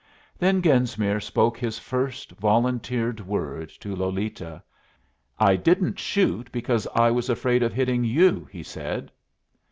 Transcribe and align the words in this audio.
Then 0.39 0.63
Genesmere 0.63 1.19
spoke 1.21 1.59
his 1.59 1.77
first 1.77 2.31
volunteered 2.31 3.19
word 3.19 3.69
to 3.81 3.95
Lolita. 3.95 4.63
"I 5.39 5.55
didn't 5.55 5.99
shoot 5.99 6.51
because 6.51 6.87
I 6.95 7.11
was 7.11 7.29
afraid 7.29 7.61
of 7.61 7.71
hitting 7.71 8.03
you," 8.03 8.49
he 8.51 8.63
said. 8.63 9.11